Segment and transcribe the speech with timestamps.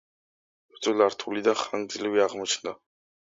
[0.75, 2.75] ბრძოლა რთული და ხანგრძლივი აღმოჩნდა.